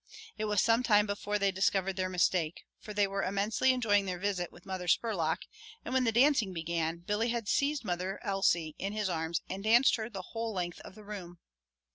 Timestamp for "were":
3.05-3.21